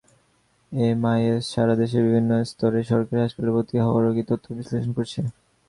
[0.71, 5.19] MIS সারা দেশের বিভিন্ন স্তরের সরকারি হাসপাতালে ভর্তি হওয়া রোগীর তথ্য বিশ্লেষণ করেছে।